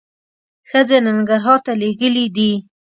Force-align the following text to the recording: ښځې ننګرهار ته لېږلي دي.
ښځې 0.69 0.97
ننګرهار 1.05 1.59
ته 1.65 1.71
لېږلي 1.81 2.25
دي. 2.35 2.51